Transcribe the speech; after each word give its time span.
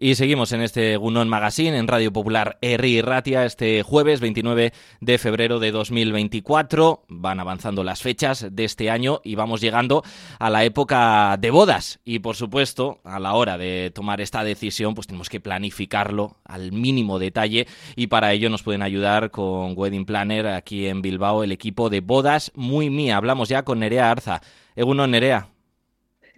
Y 0.00 0.14
seguimos 0.14 0.52
en 0.52 0.60
este 0.60 0.96
Gunón 0.96 1.28
Magazine 1.28 1.76
en 1.76 1.88
Radio 1.88 2.12
Popular 2.12 2.56
Erri 2.60 3.02
Ratia 3.02 3.44
este 3.44 3.82
jueves 3.82 4.20
29 4.20 4.72
de 5.00 5.18
febrero 5.18 5.58
de 5.58 5.72
2024. 5.72 7.02
Van 7.08 7.40
avanzando 7.40 7.82
las 7.82 8.00
fechas 8.00 8.46
de 8.48 8.64
este 8.64 8.92
año 8.92 9.20
y 9.24 9.34
vamos 9.34 9.60
llegando 9.60 10.04
a 10.38 10.50
la 10.50 10.62
época 10.62 11.36
de 11.40 11.50
bodas. 11.50 11.98
Y 12.04 12.20
por 12.20 12.36
supuesto, 12.36 13.00
a 13.02 13.18
la 13.18 13.34
hora 13.34 13.58
de 13.58 13.90
tomar 13.92 14.20
esta 14.20 14.44
decisión, 14.44 14.94
pues 14.94 15.08
tenemos 15.08 15.28
que 15.28 15.40
planificarlo 15.40 16.36
al 16.44 16.70
mínimo 16.70 17.18
detalle 17.18 17.66
y 17.96 18.06
para 18.06 18.32
ello 18.32 18.50
nos 18.50 18.62
pueden 18.62 18.82
ayudar 18.82 19.32
con 19.32 19.76
Wedding 19.76 20.06
Planner 20.06 20.46
aquí 20.46 20.86
en 20.86 21.02
Bilbao 21.02 21.42
el 21.42 21.50
equipo 21.50 21.90
de 21.90 22.02
bodas 22.02 22.52
Muy 22.54 22.88
Mía. 22.88 23.16
Hablamos 23.16 23.48
ya 23.48 23.64
con 23.64 23.80
Nerea 23.80 24.12
Arza. 24.12 24.42
Egunon, 24.76 25.10
Nerea. 25.10 25.48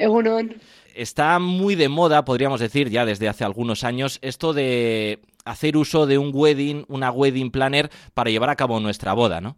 Egunon 0.01 0.57
está 0.95 1.39
muy 1.39 1.75
de 1.75 1.89
moda, 1.89 2.25
podríamos 2.25 2.61
decir, 2.61 2.91
ya 2.91 3.05
desde 3.05 3.29
hace 3.29 3.45
algunos 3.45 3.85
años, 3.85 4.19
esto 4.23 4.53
de 4.53 5.21
hacer 5.45 5.77
uso 5.77 6.07
de 6.07 6.19
un 6.19 6.31
wedding, 6.35 6.85
una 6.89 7.11
wedding 7.11 7.51
planner 7.51 7.91
para 8.15 8.31
llevar 8.31 8.51
a 8.51 8.57
cabo 8.57 8.81
nuestra 8.81 9.13
boda, 9.13 9.41
¿no? 9.41 9.57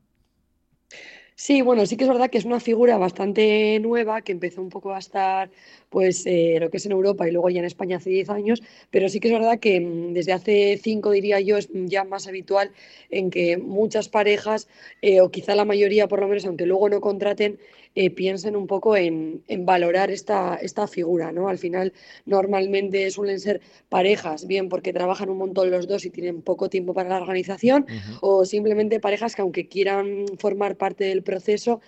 Sí, 1.35 1.63
bueno, 1.63 1.87
sí 1.87 1.97
que 1.97 2.05
es 2.05 2.11
verdad 2.11 2.31
que 2.31 2.39
es 2.39 2.45
una 2.45 2.61
figura 2.61 2.99
bastante 2.99 3.81
nueva 3.81 4.21
que 4.21 4.33
empezó 4.33 4.61
un 4.61 4.69
poco 4.69 4.95
a 4.95 4.99
estar, 4.99 5.51
pues, 5.89 6.25
eh, 6.27 6.59
lo 6.61 6.71
que 6.71 6.77
es 6.77 6.87
en 6.87 6.93
Europa 6.93 7.27
y 7.27 7.33
luego 7.33 7.49
ya 7.51 7.59
en 7.59 7.65
España 7.65 7.97
hace 7.97 8.11
10 8.11 8.29
años, 8.29 8.63
pero 8.91 9.09
sí 9.09 9.19
que 9.19 9.29
es 9.29 9.35
verdad 9.35 9.59
que 9.59 9.81
mm, 9.81 10.13
desde 10.13 10.35
hace 10.35 10.79
5, 10.81 11.11
diría 11.11 11.41
yo, 11.41 11.57
es 11.57 11.69
ya 11.73 12.05
más 12.05 12.29
habitual 12.29 12.71
en 13.11 13.31
que 13.31 13.57
muchas 13.57 14.09
parejas, 14.09 14.69
eh, 15.01 15.21
o 15.21 15.31
quizá 15.31 15.57
la 15.57 15.65
mayoría 15.65 16.07
por 16.07 16.21
lo 16.21 16.29
menos, 16.29 16.45
aunque 16.45 16.67
luego 16.67 16.89
no 16.91 17.01
contraten, 17.01 17.59
eh, 17.95 18.11
piensen 18.11 18.57
un 18.57 18.67
poco 18.67 18.97
en, 18.97 19.43
valorar 19.61 20.11
esta, 20.11 20.57
esta 20.57 20.87
figura, 20.87 21.33
¿no? 21.33 21.49
Al 21.49 21.59
final, 21.59 21.93
normalmente 22.25 23.11
suelen 23.11 23.39
ser 23.39 23.61
parejas, 23.89 24.47
bien 24.47 24.69
porque 24.69 24.93
trabajan 24.93 25.29
un 25.29 25.39
montón 25.39 25.71
los 25.71 25.87
dos 25.87 26.05
y 26.05 26.11
tienen 26.11 26.43
poco 26.43 26.69
tiempo 26.69 26.95
para 26.95 27.11
la 27.11 27.21
organización, 27.21 27.87
o 28.21 28.45
simplemente 28.45 29.01
parejas 29.01 29.35
que 29.35 29.43
aunque 29.43 29.69
quieran 29.69 30.25
formar 30.39 30.77
parte 30.77 31.05
del 31.05 31.23
proceso, 31.23 31.81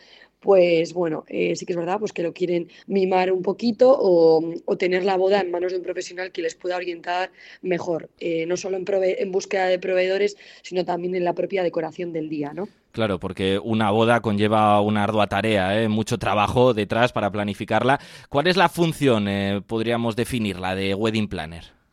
pues 0.44 0.92
bueno, 0.92 1.24
eh, 1.28 1.56
sí 1.56 1.64
que 1.64 1.72
es 1.72 1.76
verdad 1.78 1.98
pues 1.98 2.12
que 2.12 2.22
lo 2.22 2.34
quieren 2.34 2.68
mimar 2.86 3.32
un 3.32 3.40
poquito 3.40 3.96
o, 3.98 4.76
tener 4.78 5.02
la 5.02 5.16
boda 5.16 5.40
en 5.40 5.50
manos 5.50 5.72
de 5.72 5.78
un 5.78 5.84
profesional 5.84 6.32
que 6.32 6.42
les 6.42 6.54
pueda 6.54 6.76
orientar 6.76 7.30
mejor, 7.62 8.10
eh, 8.20 8.44
no 8.44 8.58
solo 8.58 8.76
en, 8.76 8.84
en 8.86 9.32
búsqueda 9.32 9.68
de 9.68 9.78
proveedores, 9.78 10.36
sino 10.60 10.84
también 10.84 11.14
en 11.14 11.24
la 11.24 11.32
propia 11.32 11.62
decoración 11.62 12.12
del 12.12 12.28
día, 12.28 12.52
¿no? 12.52 12.68
Claro, 12.92 13.18
porque 13.18 13.58
una 13.58 13.90
boda 13.90 14.20
conlleva 14.20 14.78
una 14.82 15.04
ardua 15.04 15.28
tarea, 15.28 15.80
¿eh? 15.80 15.88
mucho 15.88 16.18
trabajo 16.18 16.74
detrás 16.74 17.10
para 17.12 17.32
planificarla. 17.32 17.98
¿Cuál 18.28 18.46
es 18.46 18.58
la 18.58 18.68
función, 18.68 19.26
podríamos 19.66 20.14
definirla, 20.14 20.74
de 20.74 20.94
Wedding 20.94 21.28
Planner? 21.28 21.83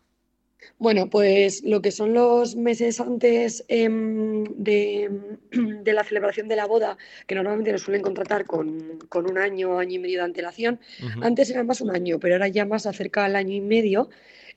Bueno, 0.78 1.09
pues 1.09 1.64
lo 1.64 1.81
que 1.81 1.92
son 1.92 2.14
los 2.14 2.56
meses 2.56 3.00
antes 3.00 3.64
em, 3.67 4.44
de, 4.56 5.09
la 5.86 6.04
celebración 6.04 6.48
de 6.48 6.56
la 6.56 6.66
boda, 6.66 6.98
que 7.28 7.36
normalmente 7.36 7.72
nos 7.72 7.81
suelen 7.81 8.02
contratar 8.02 8.45
con, 8.45 9.00
un 9.14 9.38
año, 9.38 9.80
año 9.80 9.95
y 9.95 10.00
medio 10.00 10.20
de 10.20 10.26
antelación, 10.26 10.80
antes 11.22 11.50
era 11.50 11.64
más 11.64 11.82
un 11.82 11.92
año, 11.92 12.20
pero 12.20 12.36
ahora 12.36 12.48
ya 12.48 12.66
más 12.66 12.86
acerca 12.86 13.26
al 13.26 13.36
año 13.36 13.54
y 13.54 13.62
medio, 13.62 14.09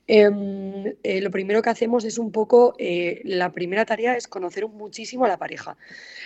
Em, 0.07 0.95
eh, 1.01 1.19
lo 1.21 1.31
primero 1.31 1.63
que 1.63 1.69
hacemos 1.71 2.05
es 2.05 2.19
un 2.19 2.31
poco, 2.31 2.75
eh, 2.77 3.21
la 3.23 3.51
primera 3.51 3.85
tarea 3.85 4.15
es 4.15 4.27
conocer 4.27 4.67
muchísimo 4.67 5.25
a 5.25 5.27
la 5.27 5.37
pareja. 5.37 5.77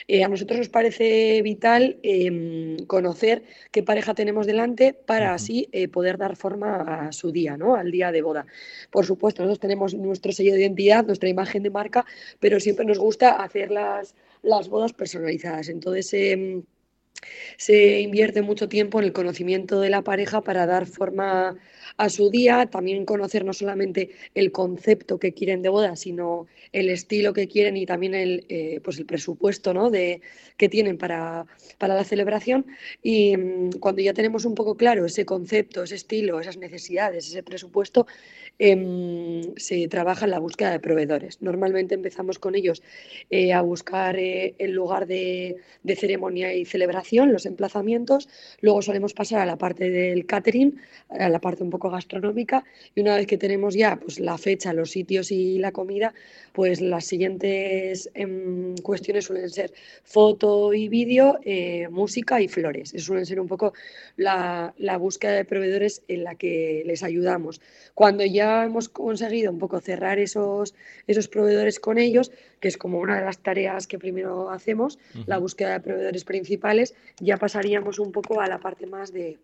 Eh, 0.07 0.23
a 0.23 0.27
nosotros 0.27 0.59
nos 0.59 0.69
parece 0.69 1.41
vital 1.41 1.97
em, 2.03 2.77
conocer 2.87 3.43
qué 3.71 3.81
pareja 3.81 4.13
tenemos 4.13 4.45
delante 4.45 4.93
para 4.93 5.33
así 5.33 5.69
poder 5.93 6.17
dar 6.17 6.35
forma 6.35 7.07
a 7.07 7.11
su 7.13 7.31
día, 7.31 7.55
¿no? 7.57 7.75
al 7.75 7.91
día 7.91 8.11
de 8.11 8.21
boda. 8.21 8.45
Por 8.91 9.05
supuesto, 9.05 9.43
nosotros 9.43 9.61
tenemos 9.61 9.93
nuestro 9.93 10.31
sello 10.33 10.53
de 10.53 10.61
identidad, 10.61 11.05
nuestra 11.05 11.29
imagen 11.29 11.63
de 11.63 11.69
marca, 11.69 12.05
pero 12.39 12.59
siempre 12.59 12.85
nos 12.85 12.99
gusta 12.99 13.31
hacer 13.41 13.71
las, 13.71 14.15
las 14.41 14.67
bodas 14.69 14.93
personalizadas. 14.93 15.69
Entonces, 15.69 16.13
em, 16.13 16.63
se 17.57 17.99
invierte 18.01 18.41
mucho 18.41 18.69
tiempo 18.69 18.99
en 18.99 19.05
el 19.05 19.13
conocimiento 19.13 19.81
de 19.81 19.89
la 19.89 20.03
pareja 20.03 20.41
para 20.41 20.65
dar 20.65 20.85
forma 20.85 21.57
a 21.97 22.09
su 22.09 22.29
día, 22.29 22.67
también 22.67 23.05
conocer 23.05 23.43
no 23.43 23.53
solamente 23.53 24.11
el 24.33 24.51
concepto 24.51 25.19
que 25.19 25.33
quieren 25.33 25.61
de 25.61 25.69
boda, 25.69 25.95
sino 25.95 26.47
el 26.71 26.89
estilo 26.89 27.33
que 27.33 27.47
quieren 27.47 27.75
y 27.77 27.85
también 27.85 28.13
el, 28.13 28.45
eh, 28.49 28.79
pues 28.83 28.97
el 28.99 29.05
presupuesto 29.05 29.73
¿no? 29.73 29.89
de, 29.89 30.21
que 30.57 30.69
tienen 30.69 30.97
para, 30.97 31.45
para 31.77 31.95
la 31.95 32.03
celebración. 32.03 32.65
Y 33.03 33.35
mm, 33.35 33.71
cuando 33.79 34.01
ya 34.01 34.13
tenemos 34.13 34.45
un 34.45 34.55
poco 34.55 34.75
claro 34.77 35.05
ese 35.05 35.25
concepto, 35.25 35.83
ese 35.83 35.95
estilo, 35.95 36.39
esas 36.39 36.57
necesidades, 36.57 37.27
ese 37.27 37.43
presupuesto, 37.43 38.07
em, 38.59 39.41
se 39.57 39.87
trabaja 39.87 40.25
en 40.25 40.31
la 40.31 40.39
búsqueda 40.39 40.71
de 40.71 40.79
proveedores. 40.79 41.41
Normalmente 41.41 41.95
empezamos 41.95 42.39
con 42.39 42.55
ellos 42.55 42.81
eh, 43.29 43.53
a 43.53 43.61
buscar 43.61 44.17
eh, 44.17 44.55
el 44.59 44.71
lugar 44.71 45.07
de, 45.07 45.57
de 45.83 45.95
ceremonia 45.95 46.53
y 46.53 46.65
celebración, 46.65 46.98
los 47.31 47.45
emplazamientos, 47.45 48.29
luego 48.61 48.81
solemos 48.81 49.13
pasar 49.13 49.39
a 49.39 49.45
la 49.45 49.57
parte 49.57 49.89
del 49.89 50.25
catering, 50.25 50.79
a 51.09 51.29
la 51.29 51.39
parte 51.39 51.63
un 51.63 51.69
poco 51.69 51.89
gastronómica 51.89 52.63
y 52.95 53.01
una 53.01 53.15
vez 53.15 53.27
que 53.27 53.37
tenemos 53.37 53.75
ya 53.75 53.97
pues, 53.97 54.19
la 54.19 54.37
fecha, 54.37 54.73
los 54.73 54.91
sitios 54.91 55.31
y 55.31 55.57
la 55.57 55.71
comida, 55.71 56.13
pues 56.53 56.81
las 56.81 57.05
siguientes 57.05 58.09
em, 58.13 58.75
cuestiones 58.77 59.25
suelen 59.25 59.49
ser 59.49 59.71
foto 60.03 60.73
y 60.73 60.87
vídeo, 60.89 61.39
eh, 61.43 61.87
música 61.89 62.41
y 62.41 62.47
flores. 62.47 62.93
Eso 62.93 63.07
suelen 63.07 63.25
ser 63.25 63.39
un 63.39 63.47
poco 63.47 63.73
la, 64.17 64.73
la, 64.77 64.97
búsqueda 64.97 65.33
de 65.33 65.45
proveedores 65.45 66.01
en 66.07 66.23
la 66.23 66.35
que 66.35 66.83
les 66.85 67.03
ayudamos. 67.03 67.61
Cuando 67.93 68.25
ya 68.25 68.65
hemos 68.65 68.89
conseguido 68.89 69.51
un 69.51 69.59
poco 69.59 69.79
cerrar 69.79 70.19
esos, 70.19 70.75
esos 71.07 71.27
proveedores 71.27 71.79
con 71.79 71.97
ellos, 71.97 72.31
que 72.59 72.67
es 72.67 72.77
como 72.77 72.99
una 72.99 73.19
de 73.19 73.25
las 73.25 73.39
tareas 73.39 73.87
que 73.87 73.99
primero 73.99 74.49
hacemos, 74.49 74.99
la 75.25 75.37
búsqueda 75.37 75.73
de 75.73 75.79
proveedores 75.79 76.25
principales, 76.25 76.95
ya 77.19 77.37
pasaríamos 77.37 77.99
un 77.99 78.11
poco 78.11 78.41
a 78.41 78.47
la 78.47 78.59
parte 78.59 78.85
más 78.85 79.11
de 79.13 79.37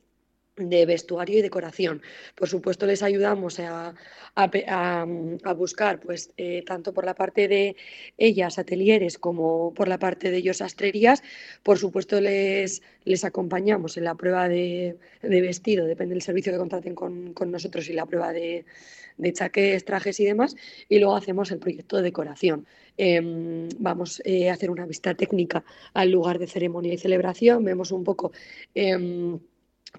de 0.58 0.86
vestuario 0.86 1.40
y 1.40 1.42
decoración. 1.42 2.02
Por 2.36 2.48
supuesto, 2.48 2.86
les 2.86 3.04
ayudamos 3.04 3.60
a, 3.60 3.94
a, 4.36 5.54
buscar, 5.56 6.00
pues, 6.00 6.32
eh, 6.38 6.64
tanto 6.66 6.94
por 6.94 7.06
la 7.06 7.14
parte 7.14 7.48
de 7.48 7.76
ellas, 8.18 8.58
atelieres, 8.58 9.18
como 9.18 9.74
por 9.74 9.88
la 9.88 10.00
parte 10.00 10.32
de 10.32 10.38
ellos, 10.38 10.62
astrerías. 10.62 11.24
Por 11.64 11.78
supuesto, 11.78 12.22
les, 12.22 12.82
les 13.04 13.26
acompañamos 13.26 13.98
en 13.98 14.06
la 14.06 14.16
prueba 14.16 14.48
de, 14.48 14.98
vestido, 15.22 15.86
depende 15.86 16.14
del 16.14 16.22
servicio 16.22 16.54
que 16.54 16.58
contraten 16.58 16.96
con, 16.96 17.34
nosotros 17.52 17.90
y 17.90 17.94
la 17.94 18.06
prueba 18.06 18.32
de, 18.32 18.66
de, 19.18 19.34
chaques, 19.34 19.84
trajes 19.84 20.20
y 20.22 20.26
demás. 20.26 20.56
Y 20.88 21.00
luego 21.00 21.16
hacemos 21.18 21.52
el 21.52 21.60
proyecto 21.60 21.98
de 21.98 22.04
decoración. 22.04 22.66
Em, 22.98 23.68
vamos 23.78 24.22
eh, 24.24 24.50
a 24.50 24.54
hacer 24.54 24.70
una 24.72 24.86
vista 24.86 25.14
técnica 25.16 25.66
al 25.94 26.12
lugar 26.12 26.40
de 26.40 26.48
ceremonia 26.48 26.94
y 26.94 26.98
celebración. 26.98 27.64
Vemos 27.66 27.92
un 27.92 28.04
poco. 28.06 28.32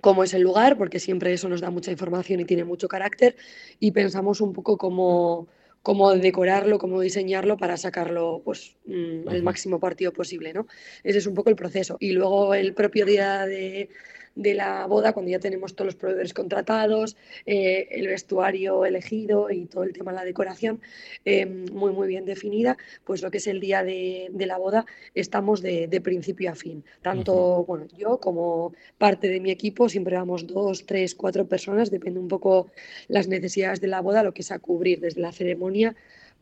Cómo 0.00 0.24
es 0.24 0.34
el 0.34 0.42
lugar, 0.42 0.76
porque 0.76 1.00
siempre 1.00 1.32
eso 1.32 1.48
nos 1.48 1.60
da 1.60 1.70
mucha 1.70 1.90
información 1.90 2.40
y 2.40 2.44
tiene 2.44 2.64
mucho 2.64 2.88
carácter, 2.88 3.36
y 3.80 3.92
pensamos 3.92 4.40
un 4.40 4.52
poco 4.52 4.76
cómo, 4.76 5.48
cómo 5.82 6.12
decorarlo, 6.14 6.78
cómo 6.78 7.00
diseñarlo 7.00 7.56
para 7.56 7.76
sacarlo 7.76 8.42
pues, 8.44 8.76
mm, 8.86 9.28
el 9.30 9.42
máximo 9.42 9.78
partido 9.78 10.12
posible. 10.12 10.52
¿no? 10.52 10.66
Ese 11.04 11.18
es 11.18 11.26
un 11.26 11.34
poco 11.34 11.50
el 11.50 11.56
proceso. 11.56 11.96
Y 12.00 12.12
luego 12.12 12.54
el 12.54 12.74
propio 12.74 13.06
día 13.06 13.46
de, 13.46 13.88
de 14.36 14.54
la 14.54 14.86
boda, 14.86 15.12
cuando 15.12 15.32
ya 15.32 15.40
tenemos 15.40 15.74
todos 15.74 15.86
los 15.86 15.94
proveedores 15.96 16.32
contratados, 16.32 17.16
eh, 17.46 17.88
el 17.90 18.06
vestuario 18.06 18.84
elegido 18.84 19.50
y 19.50 19.66
todo 19.66 19.82
el 19.82 19.92
tema 19.92 20.12
de 20.12 20.18
la 20.18 20.24
decoración 20.24 20.80
eh, 21.24 21.46
muy, 21.46 21.92
muy 21.92 22.06
bien 22.06 22.24
definida, 22.24 22.76
pues 23.04 23.22
lo 23.22 23.30
que 23.30 23.38
es 23.38 23.46
el 23.46 23.60
día 23.60 23.82
de, 23.82 24.30
la 24.46 24.58
boda 24.58 24.86
estamos 25.14 25.62
de, 25.62 26.00
principio 26.04 26.52
a 26.52 26.54
fin. 26.54 26.84
Tanto 27.02 27.64
bueno, 27.64 27.86
yo 27.96 28.18
como 28.18 28.74
parte 28.98 29.28
de 29.28 29.40
mi 29.40 29.50
equipo, 29.50 29.88
siempre 29.88 30.16
vamos 30.16 30.46
dos, 30.46 30.86
tres, 30.86 31.14
cuatro 31.14 31.48
personas, 31.48 31.90
depende 31.90 32.20
un 32.20 32.28
poco 32.28 32.70
las 33.08 33.26
necesidades 33.26 33.80
de 33.80 33.88
la 33.88 34.00
boda, 34.02 34.22
lo 34.22 34.32
que 34.32 34.42
es 34.42 34.52
a 34.52 34.58
cubrir 34.58 35.00
desde 35.00 35.20
la 35.20 35.32
ceremonia 35.32 35.96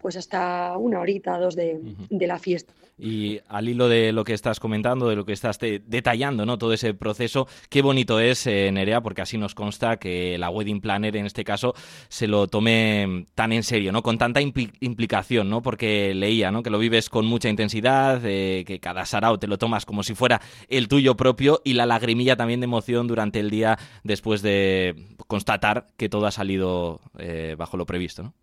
pues 0.05 0.19
hasta 0.19 0.77
una 0.77 1.01
horita, 1.01 1.39
dos 1.39 1.57
de, 1.57 1.81
la 2.11 2.39
fiesta. 2.39 2.75
Y 2.97 3.41
al 3.49 3.69
hilo 3.69 3.89
de 3.89 4.13
lo 4.13 4.23
que 4.23 4.35
estás 4.35 4.61
comentando, 4.61 5.09
de 5.09 5.17
lo 5.17 5.25
que 5.25 5.33
estás 5.33 5.59
detallando, 5.59 6.47
¿no? 6.47 6.59
Todo 6.59 6.73
ese 6.73 6.95
proceso, 6.95 7.49
qué 7.69 7.83
bonito 7.83 8.21
es, 8.21 8.47
eh, 8.47 8.71
Nerea, 8.73 9.01
porque 9.01 9.23
así 9.23 9.37
nos 9.37 9.55
consta 9.55 9.97
que 9.97 10.39
la 10.39 10.49
wedding 10.51 10.81
planner 10.81 11.17
en 11.17 11.27
este 11.27 11.43
caso 11.43 11.75
se 12.09 12.29
lo 12.29 12.47
tome 12.47 13.27
tan 13.35 13.53
en 13.53 13.65
serio, 13.65 13.91
¿no? 13.91 14.03
Con 14.03 14.17
tanta 14.19 14.41
implicación, 14.41 15.51
¿no? 15.51 15.61
Porque 15.61 16.15
leía, 16.15 16.53
¿no? 16.53 16.63
Que 16.63 16.71
lo 16.71 16.79
vives 16.79 17.11
con 17.11 17.27
mucha 17.27 17.49
intensidad, 17.49 18.21
eh, 18.25 18.65
que 18.65 18.79
cada 18.79 19.05
sarao 19.07 19.39
te 19.39 19.49
lo 19.49 19.59
tomas 19.59 19.87
como 19.87 20.05
si 20.05 20.15
fuera 20.15 20.41
el 20.69 20.87
tuyo 20.87 21.17
propio 21.17 21.61
y 21.65 21.73
la 21.73 21.87
lagrimilla 21.87 22.37
también 22.37 22.61
de 22.61 22.65
emoción 22.65 23.09
durante 23.09 23.41
el 23.41 23.51
día 23.51 23.79
después 24.05 24.41
de 24.43 25.17
constatar 25.27 25.89
que 25.97 26.09
todo 26.09 26.27
ha 26.27 26.31
salido 26.31 27.01
eh, 27.19 27.57
bajo 27.59 27.77
lo 27.77 27.87
previsto, 27.87 28.23
¿no? 28.23 28.35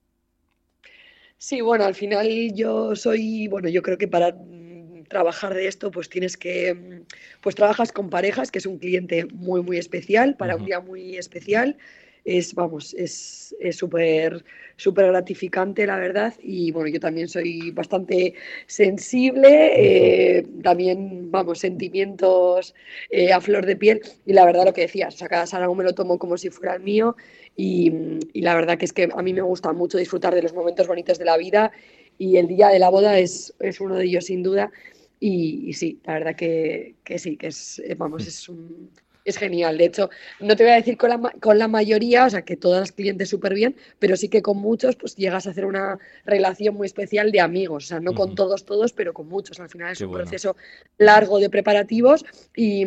Sí, 1.44 1.60
bueno, 1.62 1.86
al 1.86 1.96
final 1.96 2.54
yo 2.54 2.96
soy, 2.96 3.48
bueno, 3.48 3.68
yo 3.68 3.82
creo 3.82 3.98
que 3.98 4.08
para 4.08 4.32
mm, 4.32 5.06
trabajar 5.10 5.56
de 5.56 5.68
esto, 5.68 5.90
pues 5.90 6.08
tienes 6.08 6.38
que, 6.38 6.72
mm, 6.76 7.06
pues 7.42 7.56
trabajas 7.56 7.92
con 7.92 8.12
parejas, 8.12 8.52
que 8.52 8.60
es 8.60 8.68
un 8.68 8.78
cliente 8.78 9.26
muy, 9.34 9.64
muy 9.64 9.78
especial, 9.78 10.38
para 10.38 10.56
un 10.56 10.66
día 10.66 10.80
muy 10.82 11.18
especial. 11.18 11.78
Es, 12.26 12.54
vamos, 12.54 12.94
es 12.94 13.56
súper 13.72 14.44
súper 14.82 15.08
gratificante, 15.08 15.86
la 15.86 15.98
verdad. 15.98 16.34
Y 16.42 16.72
bueno, 16.72 16.90
yo 16.90 17.00
también 17.00 17.28
soy 17.28 17.72
bastante 17.72 18.34
sensible, 18.66 20.38
eh, 20.40 20.48
también, 20.64 21.32
vamos, 21.32 21.60
sentimientos 21.60 22.74
eh, 23.10 23.32
a 23.32 23.40
flor 23.40 23.66
de 23.66 23.76
piel. 23.76 24.02
Y 24.26 24.34
la 24.34 24.46
verdad, 24.46 24.66
lo 24.66 24.74
que 24.74 24.82
decías, 24.82 25.14
o 25.16 25.18
sea, 25.18 25.30
cada 25.30 25.46
me 25.74 25.84
lo 25.84 25.94
tomo 25.94 26.18
como 26.18 26.38
si 26.38 26.50
fuera 26.50 26.76
el 26.76 26.82
mío. 26.82 27.16
Y, 27.56 27.92
la 28.34 28.56
verdad 28.56 28.78
que 28.78 28.86
es 28.86 28.94
que 28.94 29.10
a 29.14 29.22
mí 29.22 29.34
me 29.34 29.42
gusta 29.42 29.72
mucho 29.74 29.98
disfrutar 29.98 30.34
de 30.34 30.42
los 30.42 30.54
momentos 30.54 30.88
bonitos 30.88 31.20
de 31.20 31.26
la 31.26 31.38
vida. 31.38 31.72
Y 32.18 32.38
el 32.38 32.48
día 32.48 32.70
de 32.70 32.80
la 32.80 32.90
boda 32.90 33.20
es, 33.20 33.54
es 33.60 33.80
uno 33.80 33.96
de 33.96 34.06
ellos, 34.06 34.26
sin 34.26 34.44
duda. 34.44 34.72
Y, 35.20 35.74
sí, 35.74 36.00
la 36.06 36.14
verdad 36.14 36.36
que, 36.36 36.96
que 37.04 37.20
sí, 37.20 37.38
que 37.38 37.48
es, 37.48 37.82
vamos, 37.98 38.26
es 38.26 38.50
un, 38.50 38.90
es 39.26 39.38
genial. 39.38 39.78
De 39.78 39.86
hecho, 39.86 40.10
no 40.40 40.56
te 40.56 40.64
voy 40.64 40.74
a 40.74 40.76
decir 40.76 40.98
con 40.98 41.10
la, 41.10 41.20
con 41.40 41.58
la 41.58 41.68
mayoría, 41.68 42.26
o 42.26 42.30
sea, 42.30 42.44
que 42.44 42.58
todas 42.58 42.80
las 42.80 42.92
clientes 42.92 43.30
súper 43.30 43.54
bien, 43.54 43.76
pero 44.00 44.16
sí 44.16 44.30
que 44.30 44.42
con 44.42 44.58
muchos, 44.58 44.96
pues 44.96 45.16
llegas 45.16 45.48
a 45.48 45.52
hacer 45.52 45.66
una 45.66 46.00
relación 46.26 46.76
muy 46.76 46.88
especial 46.88 47.32
de 47.32 47.40
amigos. 47.40 47.86
O 47.86 47.88
sea, 47.88 48.00
no 48.00 48.14
con 48.14 48.36
todos, 48.36 48.66
todos, 48.66 48.94
pero 48.94 49.14
con 49.14 49.28
muchos. 49.28 49.60
Al 49.60 49.70
final 49.70 49.92
es 49.92 50.02
un 50.02 50.12
proceso 50.12 50.56
largo 50.98 51.40
de 51.40 51.50
preparativos 51.50 52.26
y 52.56 52.86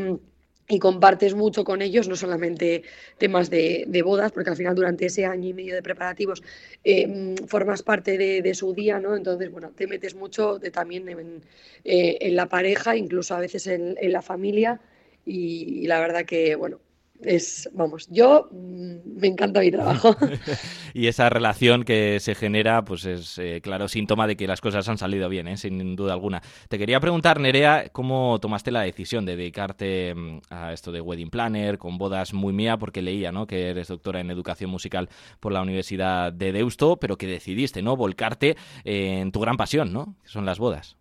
y 0.68 0.78
compartes 0.78 1.34
mucho 1.34 1.64
con 1.64 1.82
ellos, 1.82 2.08
no 2.08 2.16
solamente 2.16 2.82
temas 3.18 3.50
de, 3.50 4.02
bodas, 4.04 4.32
porque 4.32 4.50
al 4.50 4.56
final 4.56 4.74
durante 4.74 5.06
ese 5.06 5.26
año 5.26 5.48
y 5.50 5.52
medio 5.52 5.74
de 5.74 5.82
preparativos 5.82 6.42
eh, 6.84 7.34
formas 7.46 7.82
parte 7.82 8.16
de, 8.16 8.54
su 8.54 8.72
día, 8.72 8.98
¿no? 8.98 9.16
Entonces, 9.16 9.50
bueno, 9.50 9.72
te 9.74 9.86
metes 9.86 10.14
mucho 10.14 10.58
de, 10.58 10.70
también 10.70 11.08
en, 11.08 11.42
eh, 11.84 12.18
en, 12.20 12.36
la 12.36 12.46
pareja, 12.48 12.96
incluso 12.96 13.34
a 13.34 13.40
veces 13.40 13.66
en, 13.66 13.96
en 14.00 14.12
la 14.12 14.22
familia, 14.22 14.80
y, 15.24 15.86
la 15.86 16.00
verdad 16.00 16.24
que, 16.24 16.56
bueno, 16.56 16.78
es, 17.20 17.70
vamos, 17.72 18.08
yo 18.10 18.48
mm, 18.50 19.18
me 19.20 19.28
encanta 19.28 19.60
mi 19.60 19.70
trabajo. 19.70 20.16
y 20.94 21.06
esa 21.06 21.28
relación 21.30 21.84
que 21.84 22.20
se 22.20 22.34
genera, 22.34 22.84
pues 22.84 23.04
es 23.06 23.38
eh, 23.38 23.60
claro 23.62 23.88
síntoma 23.88 24.26
de 24.26 24.36
que 24.36 24.46
las 24.46 24.60
cosas 24.60 24.88
han 24.88 24.98
salido 24.98 25.28
bien, 25.28 25.48
¿eh? 25.48 25.56
sin 25.56 25.96
duda 25.96 26.12
alguna. 26.12 26.42
Te 26.68 26.78
quería 26.78 27.00
preguntar, 27.00 27.40
Nerea, 27.40 27.88
¿cómo 27.92 28.38
tomaste 28.40 28.70
la 28.70 28.82
decisión 28.82 29.24
de 29.24 29.36
dedicarte 29.36 30.14
mm, 30.14 30.40
a 30.50 30.72
esto 30.72 30.92
de 30.92 31.00
Wedding 31.00 31.30
Planner, 31.30 31.78
con 31.78 31.98
bodas 31.98 32.34
muy 32.34 32.52
mía? 32.52 32.76
Porque 32.76 33.02
leía, 33.02 33.32
¿no? 33.32 33.46
Que 33.46 33.70
eres 33.70 33.88
doctora 33.88 34.20
en 34.20 34.30
educación 34.30 34.70
musical 34.70 35.08
por 35.40 35.52
la 35.52 35.62
Universidad 35.62 36.32
de 36.32 36.52
Deusto, 36.52 36.96
pero 36.96 37.16
que 37.16 37.26
decidiste, 37.26 37.82
¿no? 37.82 37.96
Volcarte 37.96 38.56
en 38.84 39.32
tu 39.32 39.40
gran 39.40 39.56
pasión, 39.56 39.92
¿no? 39.92 40.16
Que 40.22 40.28
son 40.28 40.44
las 40.44 40.58
bodas. 40.58 40.96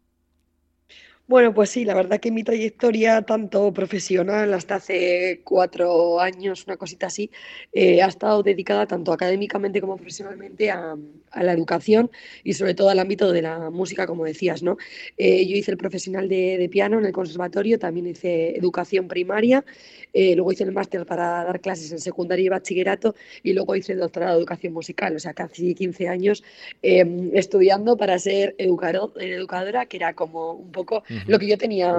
Bueno, 1.25 1.53
pues 1.53 1.69
sí, 1.69 1.85
la 1.85 1.93
verdad 1.93 2.19
que 2.19 2.31
mi 2.31 2.43
trayectoria, 2.43 3.21
tanto 3.21 3.71
profesional 3.73 4.53
hasta 4.53 4.75
hace 4.75 5.39
cuatro 5.45 6.19
años, 6.19 6.65
una 6.67 6.75
cosita 6.75 7.07
así, 7.07 7.31
eh, 7.71 8.01
ha 8.01 8.07
estado 8.07 8.43
dedicada 8.43 8.85
tanto 8.87 9.13
académicamente 9.13 9.79
como 9.79 9.95
profesionalmente 9.95 10.69
a, 10.69 10.97
la 11.35 11.53
educación 11.53 12.11
y 12.43 12.53
sobre 12.53 12.75
todo 12.75 12.89
al 12.89 12.99
ámbito 12.99 13.31
de 13.31 13.41
la 13.41 13.71
música, 13.71 14.05
como 14.05 14.25
decías, 14.25 14.61
¿no? 14.61 14.77
Eh, 15.17 15.47
yo 15.47 15.55
hice 15.55 15.71
el 15.71 15.77
profesional 15.77 16.29
de, 16.29 16.67
piano 16.69 16.99
en 16.99 17.05
el 17.05 17.11
conservatorio, 17.11 17.79
también 17.79 18.05
hice 18.05 18.55
educación 18.55 19.07
primaria, 19.07 19.65
eh, 20.13 20.35
luego 20.35 20.51
hice 20.51 20.63
el 20.65 20.73
máster 20.73 21.05
para 21.07 21.43
dar 21.45 21.59
clases 21.61 21.91
en 21.91 21.99
secundaria 21.99 22.45
y 22.45 22.49
bachillerato 22.49 23.15
y 23.41 23.53
luego 23.53 23.75
hice 23.75 23.93
el 23.93 23.99
doctorado 23.99 24.33
de 24.33 24.39
educación 24.39 24.73
musical, 24.73 25.15
o 25.15 25.19
sea, 25.19 25.33
casi 25.33 25.73
15 25.73 26.07
años 26.07 26.43
estudiando 26.81 27.97
para 27.97 28.19
ser 28.19 28.53
educador, 28.59 29.13
educadora, 29.19 29.87
que 29.87 29.97
era 29.97 30.13
como 30.13 30.51
un 30.51 30.71
poco 30.71 31.03
lo 31.27 31.39
que 31.39 31.47
yo 31.47 31.57
tenía 31.57 31.95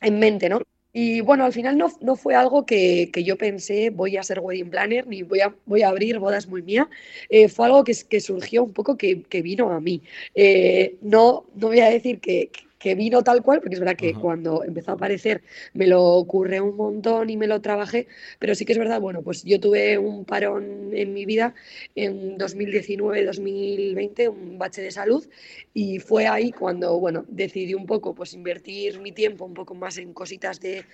en 0.00 0.18
mente, 0.18 0.48
¿no? 0.48 0.60
Y 0.96 1.22
bueno, 1.22 1.44
al 1.44 1.52
final 1.52 1.76
no, 1.76 1.90
no 2.00 2.14
fue 2.14 2.36
algo 2.36 2.64
que, 2.64 3.10
que, 3.12 3.24
yo 3.24 3.36
pensé, 3.36 3.90
voy 3.90 4.16
a 4.16 4.22
ser 4.22 4.38
wedding 4.38 4.70
planner, 4.70 5.08
ni 5.08 5.24
voy 5.24 5.40
a, 5.40 5.52
voy 5.66 5.82
a 5.82 5.88
abrir 5.88 6.20
bodas 6.20 6.46
muy 6.46 6.62
mía. 6.62 6.88
Eh, 7.28 7.48
fue 7.48 7.66
algo 7.66 7.82
que, 7.82 7.94
que, 8.08 8.20
surgió 8.20 8.62
un 8.62 8.72
poco 8.72 8.96
que, 8.96 9.22
que 9.24 9.42
vino 9.42 9.72
a 9.72 9.80
mí. 9.80 10.02
Eh, 10.36 10.96
no, 11.02 11.46
no 11.56 11.66
voy 11.66 11.80
a 11.80 11.90
decir 11.90 12.20
que, 12.20 12.52
que 12.84 12.94
vino 12.94 13.24
tal 13.24 13.42
cual, 13.42 13.60
porque 13.60 13.76
es 13.76 13.80
verdad 13.80 13.96
que 13.96 14.12
cuando 14.12 14.62
empezó 14.62 14.90
a 14.90 14.94
aparecer 14.94 15.40
me 15.72 15.86
lo 15.86 16.04
ocurre 16.04 16.60
un 16.60 16.76
montón 16.76 17.30
y 17.30 17.36
me 17.38 17.46
lo 17.46 17.62
trabajé, 17.62 18.08
pero 18.38 18.54
sí 18.54 18.66
que 18.66 18.72
es 18.72 18.78
verdad, 18.78 19.00
bueno, 19.00 19.22
pues 19.22 19.42
yo 19.42 19.58
tuve 19.58 19.96
un 19.96 20.26
parón 20.26 20.90
en 20.92 21.14
mi 21.14 21.24
vida 21.24 21.54
en 21.94 22.36
2019-2020, 22.36 24.28
un 24.28 24.58
bache 24.58 24.82
de 24.82 24.90
salud, 24.90 25.26
y 25.72 25.98
fue 25.98 26.26
ahí 26.26 26.52
cuando, 26.52 27.00
bueno, 27.00 27.24
decidí 27.26 27.72
un 27.72 27.86
poco, 27.86 28.14
pues 28.14 28.34
invertir 28.34 29.00
mi 29.00 29.12
tiempo 29.12 29.46
un 29.46 29.54
poco 29.54 29.74
más 29.74 29.96
en 29.96 30.12
cositas 30.12 30.60
de, 30.60 30.84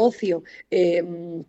ocio. 0.00 0.42
Em, 0.68 1.44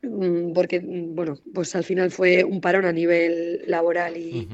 mm, 0.00 0.54
porque, 0.54 0.78
bueno, 0.80 1.38
pues 1.52 1.76
al 1.76 1.84
final 1.84 2.10
fue 2.10 2.44
un 2.44 2.62
parón 2.62 2.86
a 2.86 2.92
nivel 2.92 3.62
laboral 3.66 4.16
y, 4.16 4.48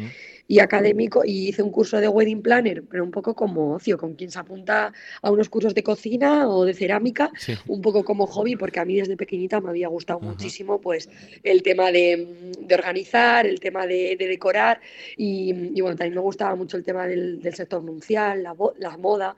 y 0.46 0.58
académico 0.58 1.22
y 1.24 1.48
hice 1.48 1.62
un 1.62 1.70
curso 1.70 1.98
de 1.98 2.08
wedding 2.08 2.42
planner, 2.42 2.84
pero 2.84 3.04
un 3.04 3.10
poco 3.10 3.34
como 3.34 3.74
ocio, 3.74 3.96
con 3.96 4.14
quien 4.14 4.30
se 4.30 4.38
apunta 4.38 4.92
a 5.22 5.30
unos 5.30 5.48
cursos 5.48 5.74
de 5.74 5.82
cocina 5.82 6.48
o 6.48 6.64
de 6.64 6.74
cerámica, 6.74 7.30
un 7.66 7.80
poco 7.80 8.04
como 8.04 8.26
hobby, 8.26 8.56
porque 8.56 8.80
a 8.80 8.84
mí 8.84 8.96
desde 8.96 9.16
pequeñita 9.16 9.60
me 9.60 9.70
había 9.70 9.88
gustado 9.88 10.20
muchísimo 10.20 10.80
pues 10.80 11.08
el 11.42 11.62
tema 11.62 11.90
de, 11.90 12.52
organizar, 12.70 13.46
el 13.46 13.60
tema 13.60 13.86
de, 13.86 14.16
decorar 14.18 14.80
y, 15.16 15.80
bueno, 15.80 15.96
también 15.96 16.14
me 16.14 16.20
gustaba 16.20 16.54
mucho 16.54 16.76
el 16.76 16.84
tema 16.84 17.06
del, 17.06 17.40
sector 17.54 17.82
nuncial, 17.82 18.42
la, 18.42 18.54
la 18.78 18.96
moda 18.96 19.36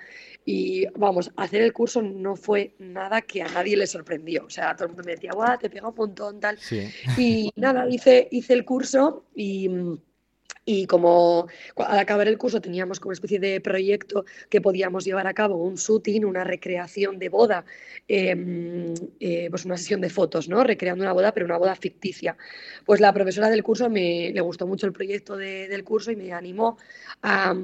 y 0.49 0.87
vamos, 0.95 1.33
hacer 1.37 1.61
el 1.61 1.73
curso 1.73 2.01
no 2.01 2.37
fue 2.37 2.73
nada 2.79 3.21
que 3.21 3.43
a 3.43 3.49
nadie 3.49 3.77
le 3.77 3.87
sorprendió. 3.89 4.45
O 4.47 4.51
sea, 4.51 4.75
todo 4.77 4.85
el 4.85 4.91
mundo 4.91 5.03
me 5.05 5.13
decía, 5.13 5.33
guau, 5.35 5.59
te 5.59 5.69
pega 5.69 5.89
un 5.89 5.95
montón, 5.97 6.39
tal. 6.39 6.57
Y 7.19 7.51
nada, 7.57 7.89
hice, 7.91 8.29
hice 8.31 8.53
el 8.53 8.65
curso 8.65 9.25
y 9.35 9.69
y 10.69 10.87
como 10.87 11.47
al 11.77 11.99
acabar 11.99 12.27
el 12.27 12.37
curso 12.37 12.61
teníamos 12.61 12.99
como 12.99 13.11
una 13.11 13.15
especie 13.15 13.39
de 13.39 13.61
proyecto 13.61 14.25
que 14.51 14.61
podíamos 14.61 15.05
llevar 15.05 15.29
a 15.29 15.33
cabo, 15.33 15.57
un 15.57 15.77
shooting, 15.77 16.25
una 16.25 16.43
recreación 16.43 17.21
de 17.21 17.29
boda, 17.29 17.65
em, 18.09 18.93
eh, 19.21 19.47
pues 19.49 19.65
una 19.65 19.77
sesión 19.77 20.01
de 20.01 20.11
fotos, 20.11 20.49
¿no? 20.49 20.65
Recreando 20.65 21.05
una 21.05 21.13
boda, 21.13 21.33
pero 21.33 21.47
una 21.47 21.57
boda 21.57 21.77
ficticia. 21.77 22.37
Pues 22.85 23.01
la 23.01 23.13
profesora 23.13 23.49
del 23.49 23.63
curso 23.63 23.89
me, 23.89 24.33
le 24.33 24.41
gustó 24.41 24.67
mucho 24.67 24.87
el 24.87 24.93
proyecto 24.93 25.37
del 25.37 25.85
curso 25.85 26.11
y 26.11 26.17
me 26.17 26.33
animó 26.33 26.79
a, 27.23 27.55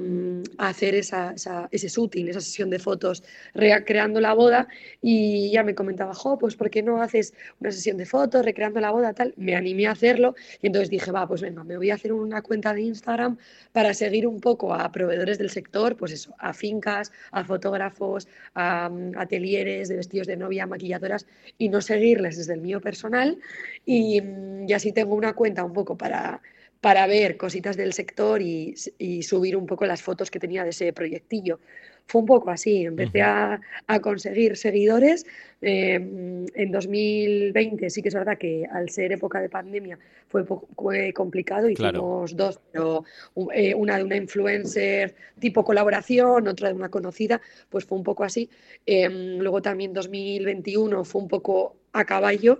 hacer 0.57 0.95
esa, 0.95 1.35
ese 1.71 1.87
shooting, 1.89 2.29
esa 2.29 2.39
sesión 2.39 2.69
de 2.69 2.79
fotos, 2.79 3.23
recreando 3.53 4.21
la 4.21 4.33
boda 4.33 4.67
y 5.01 5.51
ya 5.51 5.63
me 5.63 5.75
comentaba, 5.75 6.13
jo, 6.13 6.37
pues 6.37 6.55
¿por 6.55 6.69
qué 6.69 6.81
no 6.81 7.01
haces 7.01 7.33
una 7.59 7.71
sesión 7.71 7.97
de 7.97 8.05
fotos 8.05 8.45
recreando 8.45 8.79
la 8.79 8.91
boda, 8.91 9.13
tal? 9.13 9.33
Me 9.35 9.55
animé 9.57 9.87
a 9.87 9.91
hacerlo 9.91 10.35
y 10.61 10.67
entonces 10.67 10.89
dije, 10.89 11.11
va, 11.11 11.27
pues 11.27 11.41
venga, 11.41 11.65
me 11.65 11.75
voy 11.75 11.91
a 11.91 11.95
hacer 11.95 12.13
una 12.13 12.41
cuenta 12.41 12.73
de 12.73 12.92
Instagram 12.93 13.37
para 13.71 13.93
seguir 13.93 14.25
un 14.27 14.39
poco 14.39 14.73
a 14.73 14.91
proveedores 14.91 15.37
del 15.37 15.49
sector, 15.49 15.97
pues 15.97 16.11
eso, 16.11 16.33
a 16.39 16.53
fincas, 16.53 17.11
a 17.31 17.43
fotógrafos, 17.43 18.27
a 18.53 18.89
mm, 18.89 19.17
atelieres 19.17 19.89
de 19.89 19.95
vestidos 19.97 20.27
de 20.27 20.37
novia, 20.37 20.67
maquilladoras 20.67 21.25
y 21.57 21.69
no 21.69 21.81
seguirles 21.81 22.37
desde 22.37 22.53
el 22.53 22.61
mío 22.61 22.79
personal 22.81 23.37
y, 23.85 24.21
mm, 24.21 24.67
así 24.75 24.91
tengo 24.91 25.15
una 25.15 25.33
cuenta 25.33 25.63
un 25.63 25.73
poco 25.73 25.97
para 25.97 26.41
para 26.83 27.07
ver 27.07 27.37
cositas 27.37 27.77
del 27.77 27.93
sector 27.93 28.41
y, 28.41 28.75
subir 29.21 29.55
un 29.55 29.65
poco 29.65 29.85
las 29.85 30.01
fotos 30.01 30.29
que 30.29 30.37
tenía 30.37 30.65
de 30.65 30.71
ese 30.71 30.91
proyectillo. 30.91 31.61
Fue 32.05 32.21
un 32.21 32.27
poco 32.27 32.51
así, 32.51 32.85
empecé 32.85 33.21
a, 33.21 33.59
conseguir 34.01 34.57
seguidores. 34.57 35.25
Eh, 35.61 35.95
en 35.95 36.71
2020 36.71 37.89
sí 37.89 38.01
que 38.01 38.09
es 38.09 38.13
verdad 38.13 38.37
que 38.37 38.65
al 38.69 38.89
ser 38.89 39.13
época 39.13 39.39
de 39.39 39.47
pandemia 39.47 39.97
fue, 40.27 40.43
fue 40.43 41.13
complicado, 41.13 41.69
hicimos 41.69 42.35
dos, 42.35 42.59
pero 42.71 43.05
eh, 43.53 43.73
una 43.73 43.97
de 43.97 44.03
una 44.03 44.17
influencer 44.17 45.15
tipo 45.39 45.63
colaboración, 45.63 46.47
otra 46.47 46.67
de 46.67 46.75
una 46.75 46.89
conocida, 46.89 47.41
pues 47.69 47.85
fue 47.85 47.97
un 47.97 48.03
poco 48.03 48.25
así. 48.25 48.49
Eh, 48.85 49.09
luego 49.09 49.61
también 49.61 49.93
2021 49.93 51.05
fue 51.05 51.21
un 51.21 51.27
poco 51.27 51.77
a 51.93 52.05
caballo 52.05 52.59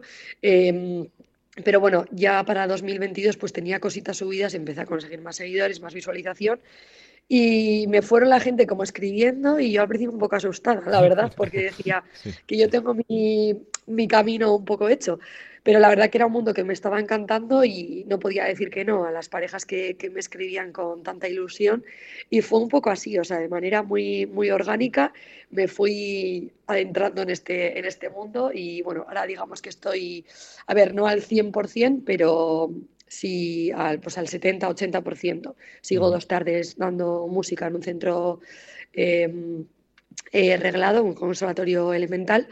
pero 1.63 1.79
bueno, 1.79 2.05
ya 2.12 2.43
para 2.45 2.65
2022 2.65 3.38
pues 3.38 3.53
tenía 3.53 3.79
cositas 3.79 4.17
subidas, 4.17 4.55
empecé 4.55 4.81
a 4.81 4.85
conseguir 4.85 5.21
más 5.21 5.35
seguidores, 5.35 5.81
más 5.81 5.93
visualización 5.93 6.59
y 7.27 7.86
me 7.88 8.01
fueron 8.01 8.30
la 8.30 8.39
gente 8.39 8.68
como 8.68 8.84
escribiendo 8.84 9.60
y 9.60 9.72
yo 9.72 9.82
al 9.82 9.88
principio 9.88 10.13
un 10.13 10.20
poco 10.20 10.36
asustada, 10.36 10.82
la 10.89 11.01
verdad, 11.01 11.32
porque 11.38 11.63
decía 11.63 12.03
que 12.46 12.58
yo 12.58 12.70
tengo 12.70 12.94
mi, 12.94 13.56
mi 13.88 14.08
camino 14.08 14.56
un 14.56 14.65
poco 14.65 14.89
hecho. 14.89 15.20
Pero 15.63 15.80
la 15.80 15.88
verdad 15.88 16.10
que 16.10 16.18
era 16.18 16.25
un 16.25 16.34
mundo 16.34 16.53
que 16.53 16.65
me 16.65 16.74
estaba 16.74 17.00
encantando 17.00 17.63
y 17.63 18.03
no 18.10 18.20
podía 18.20 18.44
decir 18.44 18.70
que 18.70 18.84
no 18.84 19.06
a 19.06 19.12
las 19.12 19.30
parejas 19.30 19.65
que, 19.65 19.96
me 20.13 20.20
escribían 20.20 20.74
con 20.74 21.03
tanta 21.03 21.30
ilusión. 21.30 21.86
Y 22.30 22.42
fue 22.42 22.60
un 22.60 22.68
poco 22.68 22.89
así, 22.89 23.18
o 23.18 23.24
sea, 23.24 23.39
de 23.39 23.48
manera 23.48 23.82
muy, 23.82 24.25
muy 24.25 24.51
orgánica 24.51 25.13
me 25.51 25.68
fui 25.68 26.51
adentrando 26.68 27.22
en 27.22 27.30
este, 27.30 27.77
en 27.80 27.86
este 27.86 28.10
mundo 28.10 28.51
y 28.53 28.82
bueno, 28.82 29.06
ahora 29.08 29.25
digamos 29.25 29.62
que 29.62 29.70
estoy, 29.70 30.25
a 30.65 30.74
ver, 30.74 30.96
no 30.96 31.08
al 31.08 31.22
100%, 31.22 32.01
pero 32.06 32.72
sí 33.13 33.72
al, 33.72 34.00
pues 34.00 34.17
al 34.17 34.27
70-80%. 34.27 35.55
Sigo 35.82 36.10
dos 36.10 36.27
tardes 36.27 36.77
dando 36.77 37.27
música 37.27 37.67
en 37.67 37.75
un 37.75 37.84
centro 37.84 38.39
em, 38.93 39.65
eh, 40.32 40.58
reglado, 40.58 41.03
un 41.03 41.13
conservatorio 41.13 41.93
elemental, 41.93 42.48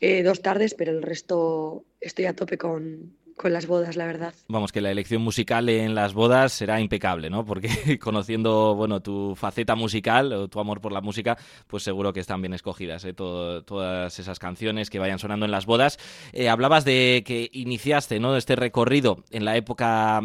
eh, 0.00 0.22
dos 0.22 0.42
tardes, 0.42 0.74
pero 0.74 0.92
el 0.92 1.02
resto 1.02 1.84
estoy 2.00 2.26
a 2.26 2.34
tope 2.34 2.58
con, 2.58 3.15
con 3.36 3.52
las 3.52 3.66
bodas, 3.66 3.96
la 3.96 4.06
verdad. 4.06 4.34
Vamos, 4.48 4.72
que 4.72 4.80
la 4.80 4.90
elección 4.90 5.22
musical 5.22 5.68
en 5.68 5.94
las 5.94 6.14
bodas 6.14 6.52
será 6.52 6.80
impecable, 6.80 7.30
¿no? 7.30 7.44
Porque 7.44 7.68
conociendo, 8.00 8.74
bueno, 8.74 9.00
tu 9.00 9.34
faceta 9.36 9.74
musical 9.74 10.32
o 10.32 10.48
tu 10.48 10.58
amor 10.58 10.80
por 10.80 10.92
la 10.92 11.00
música, 11.00 11.36
pues 11.66 11.82
seguro 11.82 12.12
que 12.12 12.20
están 12.20 12.40
bien 12.40 12.54
escogidas, 12.54 13.04
¿eh? 13.04 13.12
todas 13.12 14.18
esas 14.18 14.38
canciones 14.38 14.90
que 14.90 14.98
vayan 14.98 15.18
sonando 15.18 15.44
en 15.44 15.52
las 15.52 15.66
bodas. 15.66 15.98
Eh, 16.32 16.48
hablabas 16.48 16.84
de 16.84 17.22
que 17.26 17.50
iniciaste, 17.52 18.18
¿no? 18.20 18.36
Este 18.36 18.56
recorrido 18.56 19.22
en 19.30 19.44
la 19.44 19.56
época 19.56 20.22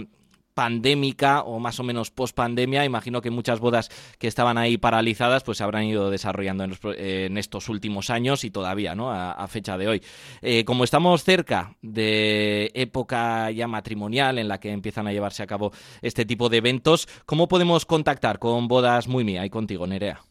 pandémica 0.61 1.41
o 1.41 1.57
más 1.57 1.79
o 1.79 1.83
menos 1.83 2.11
post 2.11 2.35
pandemia. 2.35 2.85
Imagino 2.85 3.19
que 3.19 3.31
muchas 3.31 3.59
bodas 3.59 3.89
que 4.19 4.27
estaban 4.27 4.59
ahí 4.59 4.77
paralizadas 4.77 5.41
pues 5.41 5.57
se 5.57 5.63
habrán 5.63 5.85
ido 5.85 6.11
desarrollando 6.11 6.65
en, 6.95 7.37
estos 7.39 7.67
últimos 7.67 8.11
años 8.11 8.43
y 8.43 8.51
todavía, 8.51 8.93
¿no? 8.93 9.11
A, 9.11 9.47
fecha 9.47 9.75
de 9.79 9.87
hoy. 9.87 10.03
Eh, 10.43 10.63
como 10.63 10.83
estamos 10.83 11.23
cerca 11.23 11.75
de 11.81 12.69
época 12.75 13.49
ya 13.49 13.67
matrimonial 13.67 14.37
en 14.37 14.47
la 14.47 14.59
que 14.59 14.69
empiezan 14.71 15.07
a 15.07 15.11
llevarse 15.11 15.41
a 15.41 15.47
cabo 15.47 15.71
este 16.03 16.25
tipo 16.25 16.47
de 16.47 16.57
eventos, 16.57 17.07
¿cómo 17.25 17.47
podemos 17.47 17.87
contactar 17.87 18.37
con 18.37 18.67
Bodas 18.67 19.07
Muy 19.07 19.23
Mía 19.23 19.43
y 19.43 19.49
contigo, 19.49 19.87
Nerea? 19.87 20.30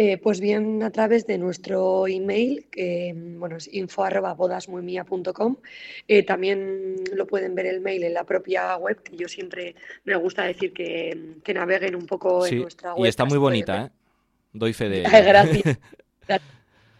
Eh, 0.00 0.16
pues 0.16 0.40
bien 0.40 0.80
a 0.84 0.92
través 0.92 1.26
de 1.26 1.38
nuestro 1.38 2.06
email, 2.06 2.66
que 2.70 3.12
bueno, 3.16 3.56
es 3.56 3.68
info 3.74 4.06
eh, 6.06 6.22
también 6.22 6.94
lo 7.16 7.26
pueden 7.26 7.56
ver 7.56 7.66
el 7.66 7.80
mail 7.80 8.04
en 8.04 8.14
la 8.14 8.22
propia 8.22 8.76
web, 8.76 9.02
que 9.02 9.16
yo 9.16 9.26
siempre 9.26 9.74
me 10.04 10.14
gusta 10.14 10.44
decir 10.44 10.72
que, 10.72 11.40
naveguen 11.52 11.96
un 11.96 12.06
poco 12.06 12.46
en 12.46 12.60
nuestra 12.60 12.94
web. 12.94 13.06
Y 13.06 13.08
está 13.08 13.24
muy 13.24 13.38
bonita, 13.38 13.86
¿eh? 13.86 13.90
Doy 14.52 14.72
fe 14.72 14.88
de 14.88 15.02
Gracias. 15.02 15.78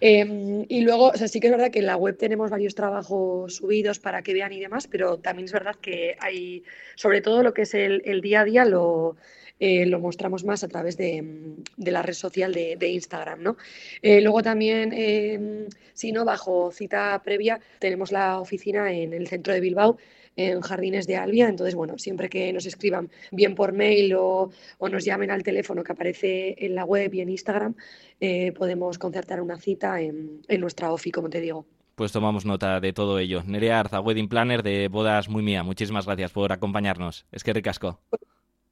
Em, 0.01 0.65
y 0.69 0.83
luego, 0.83 1.09
o 1.09 1.17
sea, 1.17 1.27
sí 1.27 1.41
que 1.41 1.49
es 1.49 1.51
verdad 1.51 1.73
que 1.73 1.81
en 1.81 1.87
la 1.87 1.97
web 1.97 2.17
tenemos 2.17 2.51
varios 2.51 2.77
trabajos 2.77 3.57
subidos 3.57 3.99
para 3.99 4.23
que 4.23 4.33
vean 4.33 4.53
y 4.53 4.61
demás, 4.61 4.87
pero 4.87 5.19
también 5.19 5.47
es 5.47 5.53
verdad 5.53 5.75
que 5.75 6.17
hay, 6.21 6.63
sobre 6.95 7.21
todo 7.21 7.43
lo 7.43 7.53
que 7.53 7.63
es 7.63 7.75
el 7.75 8.21
día 8.21 8.43
a 8.43 8.45
día, 8.45 8.65
lo, 8.65 9.17
eh, 9.61 9.87
lo 9.87 10.01
mostramos 10.01 10.45
más 10.45 10.65
a 10.65 10.69
través 10.69 10.97
de, 10.97 11.57
la 11.77 12.03
red 12.03 12.15
social 12.15 12.53
de, 12.53 12.89
Instagram. 12.89 13.43
¿no? 13.43 13.57
Eh, 14.03 14.21
luego 14.21 14.43
también, 14.43 14.93
em, 14.93 15.67
si 15.95 16.13
no, 16.13 16.25
bajo 16.25 16.71
cita 16.71 17.21
previa, 17.25 17.61
tenemos 17.79 18.13
la 18.13 18.41
oficina 18.41 18.93
en 18.93 19.13
el 19.13 19.27
centro 19.29 19.53
de 19.53 19.61
Bilbao 19.61 19.99
en 20.39 20.61
Jardines 20.61 21.07
de 21.07 21.17
Albia. 21.17 21.49
Entonces, 21.49 21.75
bueno, 21.75 21.99
siempre 21.99 22.31
que 22.31 22.53
nos 22.53 22.65
escriban 22.65 23.11
bien 23.33 23.55
por 23.55 23.73
mail 23.73 24.15
o, 24.17 24.51
nos 24.81 25.05
llamen 25.05 25.31
al 25.31 25.43
teléfono 25.43 25.83
que 25.83 25.93
aparece 25.93 26.55
en 26.65 26.75
la 26.75 26.85
web 26.85 27.13
y 27.13 27.21
en 27.21 27.29
Instagram, 27.29 27.75
eh, 28.21 28.53
podemos 28.53 28.99
concertar 28.99 29.41
una 29.41 29.59
cita 29.59 30.01
en, 30.01 30.41
nuestra 30.59 30.93
OFI, 30.93 31.11
como 31.11 31.29
te 31.29 31.41
digo. 31.41 31.67
Pues 31.97 32.13
tomamos 32.13 32.45
nota 32.45 32.79
de 32.79 32.93
todo 32.93 33.19
ello. 33.19 33.43
Nerea 33.45 33.81
Arza, 33.81 34.01
Wedding 34.01 34.29
Planner 34.29 34.63
de 34.63 34.87
Bodas 34.87 35.29
Muy 35.29 35.43
Mía. 35.43 35.65
Muchísimas 35.65 36.07
gracias 36.07 36.31
por 36.31 36.53
acompañarnos. 36.53 37.27
Es 37.33 37.43
que 37.43 37.53
ricasco. 37.53 38.01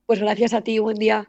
Pues 0.09 0.21
gracias 0.21 0.53
a 0.55 0.61
ti, 0.63 0.79
buen 0.79 0.97
día. 0.99 1.29